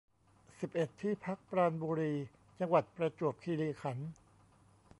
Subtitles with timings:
[0.59, 2.13] สิบเอ็ด ที่พักปราณบุรี
[2.59, 4.09] จังหวัดประจวบคีรีขันธ์